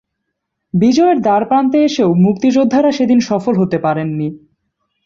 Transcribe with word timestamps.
বিজয়ের 0.73 1.17
দ্বারপ্রান্তে 1.21 1.77
এসেও 1.83 2.09
মুক্তিযোদ্ধারা 2.25 2.91
সেদিন 2.91 3.19
সফল 3.21 3.53
হতে 3.57 3.77
পারেননি। 3.77 4.27